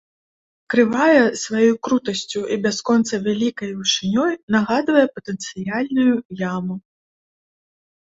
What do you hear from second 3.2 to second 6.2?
вялікай вышынёй нагадвае патэнцыяльную